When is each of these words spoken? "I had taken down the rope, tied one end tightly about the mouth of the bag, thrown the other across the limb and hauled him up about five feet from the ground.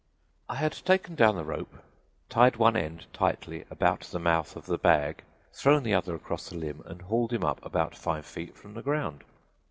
"I 0.49 0.55
had 0.55 0.71
taken 0.73 1.13
down 1.13 1.35
the 1.35 1.43
rope, 1.43 1.75
tied 2.27 2.55
one 2.55 2.75
end 2.75 3.05
tightly 3.13 3.65
about 3.69 3.99
the 3.99 4.17
mouth 4.17 4.55
of 4.55 4.65
the 4.65 4.79
bag, 4.79 5.21
thrown 5.53 5.83
the 5.83 5.93
other 5.93 6.15
across 6.15 6.49
the 6.49 6.55
limb 6.57 6.81
and 6.87 7.03
hauled 7.03 7.31
him 7.31 7.43
up 7.43 7.63
about 7.63 7.93
five 7.93 8.25
feet 8.25 8.55
from 8.57 8.73
the 8.73 8.81
ground. 8.81 9.23